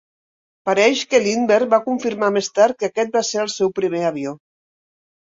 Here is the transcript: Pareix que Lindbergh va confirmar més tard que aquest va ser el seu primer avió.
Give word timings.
Pareix 0.69 1.03
que 1.11 1.19
Lindbergh 1.25 1.69
va 1.75 1.81
confirmar 1.85 2.33
més 2.39 2.51
tard 2.57 2.81
que 2.83 2.91
aquest 2.93 3.17
va 3.23 3.27
ser 3.31 3.45
el 3.47 3.55
seu 3.61 3.75
primer 3.83 4.07
avió. 4.13 4.39